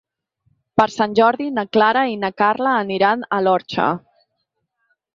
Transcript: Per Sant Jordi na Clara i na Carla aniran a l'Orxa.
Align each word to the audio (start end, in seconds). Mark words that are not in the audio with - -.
Per 0.79 0.87
Sant 0.93 1.13
Jordi 1.19 1.51
na 1.59 1.65
Clara 1.77 2.03
i 2.15 2.19
na 2.23 2.33
Carla 2.45 2.75
aniran 2.87 3.25
a 3.39 3.43
l'Orxa. 3.47 3.89